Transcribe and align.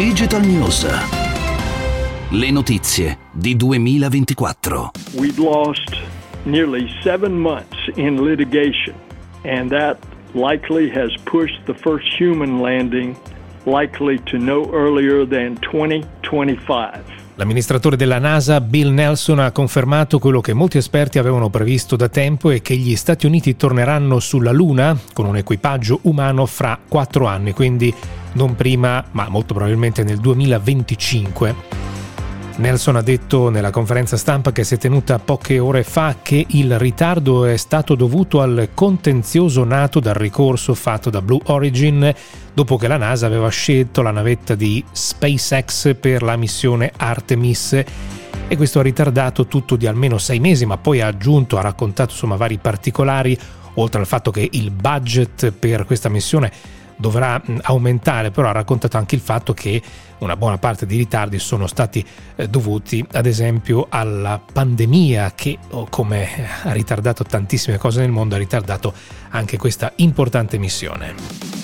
Digital 0.00 0.40
News. 0.40 0.86
Le 2.30 2.50
notizie 2.50 3.18
di 3.32 3.54
2024. 3.54 4.92
We've 5.12 5.38
lost 5.38 5.94
nearly 6.44 6.88
seven 7.02 7.32
months 7.38 7.76
in 7.96 8.22
litigation, 8.22 8.94
and 9.44 9.68
that 9.68 9.98
likely 10.32 10.90
has 10.90 11.14
pushed 11.24 11.60
the 11.66 11.74
first 11.74 12.06
human 12.18 12.62
landing 12.62 13.14
likely 13.64 14.18
to 14.30 14.38
no 14.38 14.70
earlier 14.72 15.28
than 15.28 15.58
2025. 15.70 17.18
L'amministratore 17.34 17.96
della 17.96 18.18
NASA, 18.18 18.62
Bill 18.62 18.94
Nelson, 18.94 19.38
ha 19.40 19.52
confermato 19.52 20.18
quello 20.18 20.40
che 20.40 20.54
molti 20.54 20.78
esperti 20.78 21.18
avevano 21.18 21.50
previsto 21.50 21.96
da 21.96 22.08
tempo 22.08 22.48
e 22.48 22.62
che 22.62 22.74
gli 22.74 22.96
Stati 22.96 23.26
Uniti 23.26 23.54
torneranno 23.54 24.18
sulla 24.18 24.52
Luna 24.52 24.98
con 25.12 25.26
un 25.26 25.36
equipaggio 25.36 25.98
umano 26.04 26.46
fra 26.46 26.78
quattro 26.88 27.26
anni, 27.26 27.52
quindi 27.52 27.94
non 28.32 28.54
prima, 28.54 29.04
ma 29.12 29.28
molto 29.28 29.54
probabilmente 29.54 30.02
nel 30.02 30.18
2025. 30.18 31.88
Nelson 32.56 32.96
ha 32.96 33.02
detto 33.02 33.48
nella 33.48 33.70
conferenza 33.70 34.18
stampa 34.18 34.52
che 34.52 34.64
si 34.64 34.74
è 34.74 34.78
tenuta 34.78 35.18
poche 35.18 35.58
ore 35.58 35.82
fa 35.82 36.16
che 36.20 36.44
il 36.48 36.78
ritardo 36.78 37.46
è 37.46 37.56
stato 37.56 37.94
dovuto 37.94 38.42
al 38.42 38.70
contenzioso 38.74 39.64
nato 39.64 39.98
dal 39.98 40.14
ricorso 40.14 40.74
fatto 40.74 41.08
da 41.08 41.22
Blue 41.22 41.40
Origin 41.44 42.12
dopo 42.52 42.76
che 42.76 42.86
la 42.86 42.98
NASA 42.98 43.24
aveva 43.24 43.48
scelto 43.48 44.02
la 44.02 44.10
navetta 44.10 44.54
di 44.54 44.84
SpaceX 44.92 45.96
per 45.98 46.22
la 46.22 46.36
missione 46.36 46.92
Artemis 46.94 47.72
e 48.52 48.56
questo 48.56 48.80
ha 48.80 48.82
ritardato 48.82 49.46
tutto 49.46 49.76
di 49.76 49.86
almeno 49.86 50.18
sei 50.18 50.38
mesi, 50.38 50.66
ma 50.66 50.76
poi 50.76 51.00
ha 51.00 51.06
aggiunto, 51.06 51.56
ha 51.56 51.62
raccontato 51.62 52.12
insomma 52.12 52.36
vari 52.36 52.58
particolari, 52.58 53.38
oltre 53.74 54.00
al 54.00 54.06
fatto 54.06 54.30
che 54.30 54.46
il 54.50 54.70
budget 54.70 55.52
per 55.52 55.86
questa 55.86 56.08
missione 56.10 56.52
dovrà 57.00 57.42
aumentare, 57.62 58.30
però 58.30 58.48
ha 58.48 58.52
raccontato 58.52 58.96
anche 58.96 59.14
il 59.14 59.20
fatto 59.20 59.54
che 59.54 59.82
una 60.18 60.36
buona 60.36 60.58
parte 60.58 60.86
dei 60.86 60.98
ritardi 60.98 61.38
sono 61.38 61.66
stati 61.66 62.04
eh, 62.36 62.46
dovuti 62.48 63.04
ad 63.12 63.24
esempio 63.24 63.86
alla 63.88 64.40
pandemia 64.52 65.32
che 65.34 65.58
come 65.88 66.28
ha 66.62 66.72
ritardato 66.72 67.24
tantissime 67.24 67.78
cose 67.78 68.00
nel 68.00 68.10
mondo 68.10 68.34
ha 68.34 68.38
ritardato 68.38 68.92
anche 69.30 69.56
questa 69.56 69.92
importante 69.96 70.58
missione. 70.58 71.58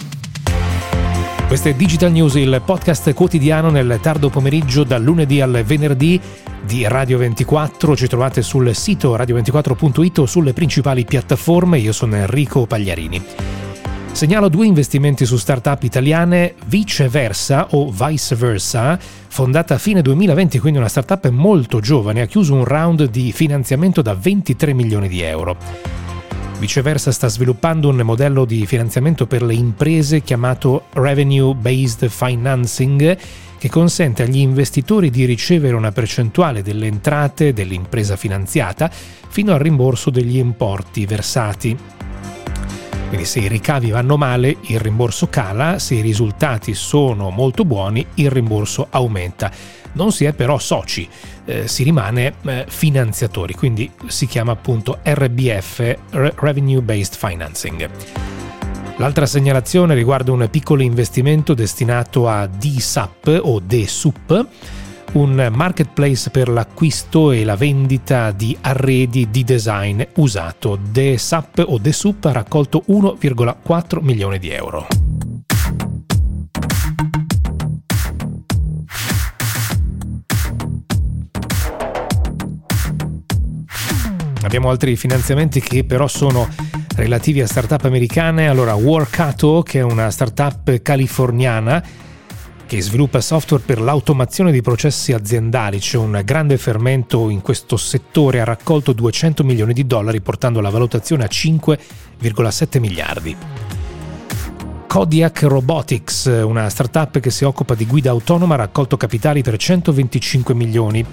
Questa 1.47 1.69
è 1.69 1.75
Digital 1.75 2.11
News, 2.11 2.35
il 2.35 2.61
podcast 2.65 3.13
quotidiano 3.13 3.71
nel 3.71 4.01
tardo 4.03 4.31
pomeriggio 4.31 4.83
dal 4.83 5.01
lunedì 5.01 5.41
al 5.41 5.63
venerdì 5.65 6.21
di 6.65 6.89
Radio 6.89 7.19
24. 7.19 7.95
Ci 7.95 8.09
trovate 8.09 8.43
sul 8.43 8.75
sito 8.75 9.17
radio24.it 9.17 10.19
o 10.19 10.27
sulle 10.27 10.53
principali 10.53 11.05
piattaforme. 11.05 11.79
Io 11.79 11.93
sono 11.93 12.17
Enrico 12.17 12.67
Pagliarini. 12.67 13.56
Segnalo 14.17 14.49
due 14.49 14.65
investimenti 14.65 15.27
su 15.27 15.37
start-up 15.37 15.83
italiane 15.83 16.55
Viceversa 16.69 17.67
o 17.73 17.91
Vice 17.91 18.35
Versa, 18.35 18.99
fondata 18.99 19.75
a 19.75 19.79
fine 19.79 20.01
2020, 20.01 20.59
quindi 20.59 20.79
una 20.79 20.89
start-up 20.89 21.29
molto 21.29 21.81
giovane, 21.81 22.23
ha 22.23 22.25
chiuso 22.25 22.55
un 22.55 22.65
round 22.65 23.11
di 23.11 23.31
finanziamento 23.33 24.01
da 24.01 24.15
23 24.15 24.73
milioni 24.73 25.09
di 25.09 25.21
euro. 25.21 25.59
Viceversa 26.59 27.13
sta 27.13 27.29
sviluppando 27.29 27.91
un 27.91 27.97
modello 27.97 28.47
di 28.47 28.65
finanziamento 28.65 29.27
per 29.27 29.43
le 29.43 29.53
imprese 29.53 30.23
chiamato 30.23 30.85
Revenue 30.95 31.55
Based 31.55 32.09
Financing 32.09 33.19
che 33.59 33.69
consente 33.69 34.23
agli 34.23 34.39
investitori 34.39 35.11
di 35.11 35.27
ricevere 35.27 35.77
una 35.77 35.93
percentuale 35.93 36.63
delle 36.63 36.87
entrate 36.87 37.53
dell'impresa 37.53 38.17
finanziata 38.17 38.91
fino 39.29 39.53
al 39.53 39.59
rimborso 39.59 40.09
degli 40.09 40.39
importi 40.39 41.05
versati. 41.05 41.96
Quindi 43.09 43.25
se 43.25 43.41
i 43.41 43.49
ricavi 43.49 43.91
vanno 43.91 44.17
male 44.17 44.57
il 44.63 44.81
rimborso 44.81 45.29
cala, 45.29 45.79
se 45.79 45.95
i 45.95 46.01
risultati 46.01 46.75
sono 46.75 47.31
molto 47.31 47.65
buoni 47.65 48.05
il 48.15 48.31
rimborso 48.31 48.89
aumenta. 48.91 49.51
Non 49.93 50.13
si 50.13 50.25
è 50.25 50.33
però 50.33 50.59
soci, 50.59 51.09
eh, 51.45 51.69
si 51.69 51.83
rimane 51.85 52.35
eh, 52.45 52.65
finanziatori, 52.69 53.55
quindi 53.55 53.91
si 54.07 54.27
chiama 54.27 54.53
appunto 54.53 54.99
RBF, 55.03 55.97
Revenue 56.11 56.83
Based 56.83 57.15
Financing. 57.15 57.89
L'altra 58.99 59.27
segnalazione 59.27 59.95
riguarda 59.95 60.33
un 60.33 60.49
piccolo 60.51 60.83
investimento 60.83 61.53
destinato 61.53 62.29
a 62.29 62.47
DSAP 62.47 63.41
o 63.43 63.61
DSUP, 63.61 64.47
un 65.13 65.51
marketplace 65.53 66.31
per 66.31 66.49
l'acquisto 66.49 67.31
e 67.31 67.45
la 67.45 67.57
vendita 67.57 68.31
di 68.31 68.57
arredi 68.61 69.31
di 69.31 69.45
design 69.45 70.03
usato. 70.17 70.79
The 70.91 71.17
SAP 71.19 71.65
o 71.67 71.81
The 71.81 71.93
Sup 71.93 72.25
ha 72.27 72.33
raccolto 72.33 72.85
1,4 72.89 74.03
milioni 74.03 74.39
di 74.39 74.51
euro. 74.51 74.87
Abbiamo 84.43 84.71
altri 84.71 84.97
finanziamenti 84.97 85.61
che 85.61 85.85
però 85.85 86.07
sono 86.07 86.49
relativi 86.95 87.41
a 87.41 87.47
startup 87.47 87.85
americane. 87.85 88.49
Allora, 88.49 88.75
Workato, 88.75 89.63
che 89.63 89.81
è 89.81 89.83
una 89.83 90.11
startup 90.11 90.83
californiana, 90.83 91.83
che 92.67 92.83
sviluppa 92.83 93.21
software 93.21 93.63
per 93.65 93.81
l'automazione 93.81 94.51
di 94.53 94.61
processi 94.61 95.13
aziendali. 95.13 95.79
C'è 95.79 95.97
un 95.97 96.21
grande 96.25 96.59
fermento 96.59 97.31
in 97.31 97.41
questo 97.41 97.77
settore, 97.77 98.41
ha 98.41 98.45
raccolto 98.45 98.93
200 98.93 99.45
milioni 99.45 99.73
di 99.73 99.87
dollari 99.87 100.21
portando 100.21 100.61
la 100.61 100.71
valutazione 100.71 101.25
a 101.25 101.29
5,7 101.29 102.81
miliardi. 102.81 103.37
Kodiak 104.87 105.43
Robotics, 105.43 106.25
una 106.27 106.69
startup 106.69 107.21
che 107.21 107.31
si 107.31 107.45
occupa 107.45 107.75
di 107.75 107.87
guida 107.87 108.11
autonoma, 108.11 108.55
ha 108.55 108.59
raccolto 108.59 108.97
capitali 108.97 109.43
per 109.43 109.57
125 109.57 110.55
milioni. 110.55 111.05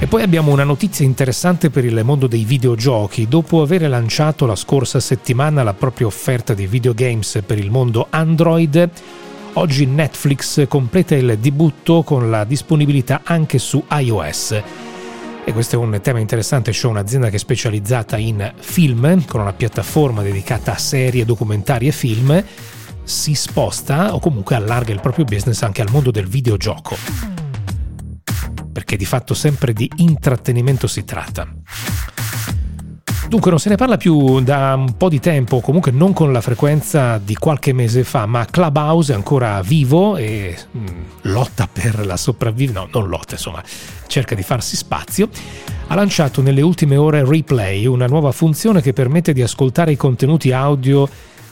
E 0.00 0.06
poi 0.06 0.22
abbiamo 0.22 0.52
una 0.52 0.62
notizia 0.62 1.04
interessante 1.04 1.70
per 1.70 1.84
il 1.84 2.00
mondo 2.04 2.28
dei 2.28 2.44
videogiochi. 2.44 3.26
Dopo 3.26 3.62
aver 3.62 3.88
lanciato 3.88 4.46
la 4.46 4.54
scorsa 4.54 5.00
settimana 5.00 5.64
la 5.64 5.74
propria 5.74 6.06
offerta 6.06 6.54
di 6.54 6.68
videogames 6.68 7.42
per 7.44 7.58
il 7.58 7.70
mondo 7.70 8.06
Android, 8.10 8.90
Oggi 9.54 9.86
Netflix 9.86 10.68
completa 10.68 11.14
il 11.14 11.38
debutto 11.38 12.02
con 12.02 12.30
la 12.30 12.44
disponibilità 12.44 13.22
anche 13.24 13.58
su 13.58 13.84
iOS. 13.90 14.62
E 15.44 15.52
questo 15.52 15.76
è 15.76 15.78
un 15.78 15.98
tema 16.02 16.20
interessante, 16.20 16.70
c'è 16.70 16.86
un'azienda 16.86 17.30
che 17.30 17.36
è 17.36 17.38
specializzata 17.38 18.16
in 18.18 18.52
film, 18.56 19.24
con 19.24 19.40
una 19.40 19.52
piattaforma 19.52 20.22
dedicata 20.22 20.74
a 20.74 20.78
serie, 20.78 21.24
documentari 21.24 21.88
e 21.88 21.92
film, 21.92 22.44
si 23.02 23.34
sposta 23.34 24.14
o 24.14 24.20
comunque 24.20 24.54
allarga 24.54 24.92
il 24.92 25.00
proprio 25.00 25.24
business 25.24 25.62
anche 25.62 25.80
al 25.80 25.90
mondo 25.90 26.10
del 26.10 26.28
videogioco. 26.28 26.96
Perché 28.72 28.96
di 28.96 29.06
fatto 29.06 29.34
sempre 29.34 29.72
di 29.72 29.90
intrattenimento 29.96 30.86
si 30.86 31.04
tratta. 31.04 31.48
Dunque 33.28 33.50
non 33.50 33.60
se 33.60 33.68
ne 33.68 33.76
parla 33.76 33.98
più 33.98 34.40
da 34.40 34.72
un 34.74 34.96
po' 34.96 35.10
di 35.10 35.20
tempo, 35.20 35.60
comunque 35.60 35.90
non 35.90 36.14
con 36.14 36.32
la 36.32 36.40
frequenza 36.40 37.18
di 37.18 37.34
qualche 37.34 37.74
mese 37.74 38.02
fa, 38.02 38.24
ma 38.24 38.46
Clubhouse 38.46 39.12
è 39.12 39.14
ancora 39.14 39.60
vivo 39.60 40.16
e 40.16 40.56
mh, 40.70 40.78
mm, 40.78 40.86
lotta 41.22 41.68
per 41.70 42.06
la 42.06 42.16
sopravvivenza, 42.16 42.80
no, 42.80 42.88
non 42.90 43.08
lotta, 43.10 43.34
insomma, 43.34 43.62
cerca 44.06 44.34
di 44.34 44.42
farsi 44.42 44.76
spazio. 44.76 45.28
Ha 45.88 45.94
lanciato 45.94 46.40
nelle 46.40 46.62
ultime 46.62 46.96
ore 46.96 47.22
Replay, 47.22 47.84
una 47.84 48.06
nuova 48.06 48.32
funzione 48.32 48.80
che 48.80 48.94
permette 48.94 49.34
di 49.34 49.42
ascoltare 49.42 49.92
i 49.92 49.96
contenuti 49.96 50.50
audio 50.52 51.06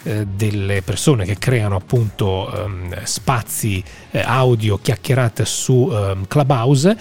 eh, 0.05 0.27
delle 0.35 0.81
persone 0.81 1.27
che 1.27 1.37
creano 1.37 1.77
appunto 1.77 2.51
um, 2.55 2.95
spazi 3.03 3.85
eh, 4.13 4.23
audio 4.25 4.79
chiacchierate 4.79 5.45
su 5.45 5.75
um, 5.91 6.27
Clubhouse 6.27 6.97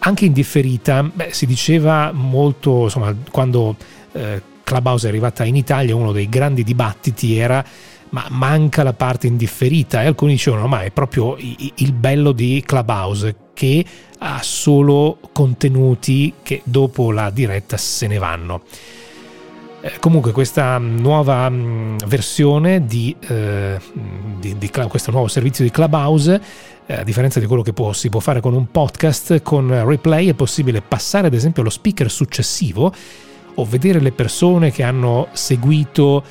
anche 0.00 0.24
in 0.24 0.32
differita. 0.32 1.02
Beh, 1.02 1.32
si 1.32 1.46
diceva 1.46 2.12
molto, 2.12 2.84
insomma, 2.84 3.14
quando 3.30 3.76
eh, 4.12 4.42
Clubhouse 4.62 5.06
è 5.06 5.08
arrivata 5.08 5.44
in 5.44 5.56
Italia, 5.56 5.96
uno 5.96 6.12
dei 6.12 6.28
grandi 6.28 6.62
dibattiti 6.62 7.36
era 7.36 7.64
ma 8.10 8.26
manca 8.30 8.82
la 8.82 8.92
parte 8.92 9.26
indifferita 9.26 10.02
e 10.02 10.06
alcuni 10.06 10.32
dicevano 10.32 10.66
ma 10.66 10.82
è 10.82 10.90
proprio 10.90 11.36
il 11.38 11.92
bello 11.92 12.32
di 12.32 12.62
Clubhouse 12.66 13.36
che 13.54 13.84
ha 14.18 14.40
solo 14.42 15.18
contenuti 15.32 16.34
che 16.42 16.62
dopo 16.64 17.12
la 17.12 17.30
diretta 17.30 17.76
se 17.76 18.06
ne 18.06 18.18
vanno. 18.18 18.62
Eh, 19.82 19.92
comunque 19.98 20.32
questa 20.32 20.76
nuova 20.76 21.48
mh, 21.48 21.54
mm, 21.54 21.96
versione 22.06 22.84
di, 22.84 23.16
eh, 23.28 23.78
di, 24.38 24.58
di, 24.58 24.70
questo 24.88 25.10
nuovo 25.10 25.26
servizio 25.26 25.64
di 25.64 25.70
Clubhouse 25.70 26.40
eh, 26.84 26.94
a 26.96 27.02
differenza 27.02 27.40
di 27.40 27.46
quello 27.46 27.62
che 27.62 27.72
può, 27.72 27.94
si 27.94 28.10
può 28.10 28.20
fare 28.20 28.40
con 28.40 28.52
un 28.52 28.70
podcast 28.70 29.40
con 29.40 29.86
replay 29.86 30.28
è 30.28 30.34
possibile 30.34 30.82
passare 30.82 31.28
ad 31.28 31.34
esempio 31.34 31.62
allo 31.62 31.70
speaker 31.70 32.10
successivo 32.10 32.92
o 33.60 33.64
vedere 33.64 34.00
le 34.00 34.12
persone 34.12 34.70
che 34.70 34.82
hanno 34.82 35.28
seguito 35.32 36.24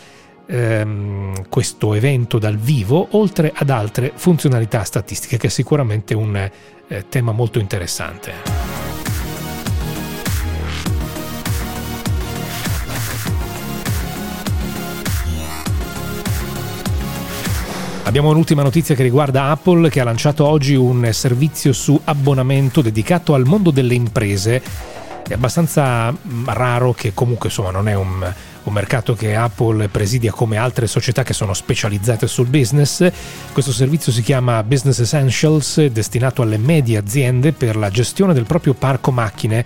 ehm, 0.45 1.47
questo 1.49 1.93
evento 1.93 2.39
dal 2.39 2.57
vivo, 2.57 3.07
oltre 3.11 3.51
ad 3.55 3.69
altre 3.69 4.11
funzionalità 4.15 4.83
statistiche, 4.83 5.37
che 5.37 5.47
è 5.47 5.49
sicuramente 5.49 6.13
un 6.13 6.35
eh, 6.35 7.05
tema 7.07 7.31
molto 7.31 7.59
interessante. 7.59 8.77
Abbiamo 18.03 18.31
un'ultima 18.31 18.63
notizia 18.63 18.95
che 18.95 19.03
riguarda 19.03 19.51
Apple 19.51 19.87
che 19.89 19.99
ha 19.99 20.03
lanciato 20.03 20.43
oggi 20.47 20.73
un 20.73 21.07
servizio 21.11 21.73
su 21.73 21.99
abbonamento 22.05 22.81
dedicato 22.81 23.35
al 23.35 23.45
mondo 23.45 23.69
delle 23.69 23.93
imprese. 23.93 24.98
È 25.29 25.35
abbastanza 25.35 26.11
mm, 26.11 26.47
raro 26.47 26.91
che 26.91 27.13
comunque 27.13 27.49
insomma 27.49 27.69
non 27.69 27.87
è 27.87 27.93
un, 27.93 28.33
un 28.63 28.73
mercato 28.73 29.13
che 29.13 29.35
Apple 29.35 29.87
presidia 29.87 30.31
come 30.31 30.57
altre 30.57 30.87
società 30.87 31.21
che 31.21 31.33
sono 31.33 31.53
specializzate 31.53 32.25
sul 32.25 32.47
business. 32.47 33.07
Questo 33.53 33.71
servizio 33.71 34.11
si 34.11 34.23
chiama 34.23 34.63
Business 34.63 34.97
Essentials, 34.97 35.85
destinato 35.85 36.41
alle 36.41 36.57
medie 36.57 36.97
aziende 36.97 37.51
per 37.51 37.75
la 37.75 37.91
gestione 37.91 38.33
del 38.33 38.45
proprio 38.45 38.73
parco 38.73 39.11
macchine, 39.11 39.63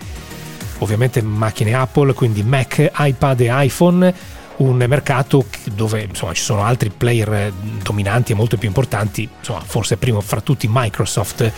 ovviamente 0.80 1.22
macchine 1.22 1.72
Apple, 1.72 2.12
quindi 2.12 2.42
Mac, 2.42 2.90
iPad 2.94 3.40
e 3.40 3.48
iPhone 3.50 4.14
un 4.56 4.76
mercato 4.86 5.46
dove 5.72 6.02
insomma, 6.02 6.34
ci 6.34 6.42
sono 6.42 6.62
altri 6.62 6.90
player 6.90 7.50
dominanti 7.82 8.32
e 8.32 8.34
molto 8.34 8.58
più 8.58 8.68
importanti, 8.68 9.26
insomma, 9.38 9.60
forse 9.60 9.96
primo 9.96 10.20
fra 10.20 10.42
tutti 10.42 10.68
Microsoft 10.70 11.50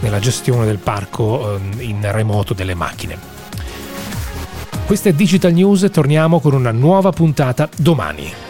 nella 0.00 0.18
gestione 0.18 0.66
del 0.66 0.76
parco 0.76 1.56
eh, 1.56 1.84
in 1.84 2.00
remoto 2.12 2.52
delle 2.52 2.74
macchine. 2.74 3.35
Questa 4.86 5.08
è 5.08 5.12
Digital 5.12 5.52
News, 5.52 5.88
torniamo 5.90 6.38
con 6.38 6.54
una 6.54 6.70
nuova 6.70 7.10
puntata 7.10 7.68
domani. 7.76 8.45